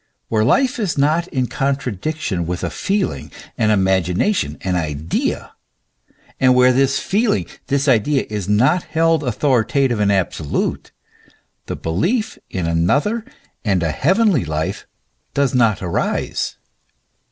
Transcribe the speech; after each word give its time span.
Where 0.29 0.43
life 0.43 0.79
is 0.79 0.97
not 0.97 1.27
in 1.27 1.45
contra 1.45 1.91
diction 1.91 2.47
with 2.47 2.63
a 2.63 2.71
feeling, 2.71 3.31
an 3.55 3.69
imagination, 3.69 4.57
an 4.61 4.75
idea, 4.75 5.53
and 6.39 6.55
where 6.55 6.73
this 6.73 6.97
feeling, 6.97 7.45
this 7.67 7.87
idea, 7.87 8.25
is 8.27 8.49
not 8.49 8.81
held 8.81 9.23
authoritative 9.23 9.99
and 9.99 10.11
absolute, 10.11 10.91
the 11.67 11.75
belief 11.75 12.39
in 12.49 12.65
another 12.65 13.23
and 13.63 13.83
a 13.83 13.91
heavenly 13.91 14.43
life 14.43 14.87
does 15.35 15.53
not 15.53 15.83
arise. 15.83 16.57